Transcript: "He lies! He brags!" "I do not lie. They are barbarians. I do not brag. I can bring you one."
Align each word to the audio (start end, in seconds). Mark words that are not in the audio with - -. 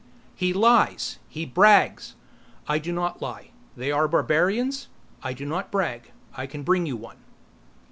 "He 0.33 0.51
lies! 0.51 1.19
He 1.29 1.45
brags!" 1.45 2.15
"I 2.67 2.79
do 2.79 2.91
not 2.91 3.21
lie. 3.21 3.51
They 3.77 3.91
are 3.91 4.07
barbarians. 4.07 4.87
I 5.21 5.33
do 5.33 5.45
not 5.45 5.69
brag. 5.71 6.11
I 6.33 6.47
can 6.47 6.63
bring 6.63 6.87
you 6.87 6.97
one." 6.97 7.17